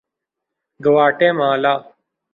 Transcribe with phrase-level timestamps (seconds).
[0.79, 1.73] گواٹے مالا